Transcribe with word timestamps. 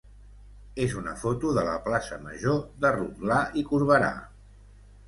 és 0.85 0.95
una 1.01 1.13
foto 1.25 1.51
de 1.59 1.65
la 1.67 1.75
plaça 1.89 2.19
major 2.25 2.59
de 2.87 2.95
Rotglà 2.99 3.39
i 3.63 3.67
Corberà. 3.71 4.15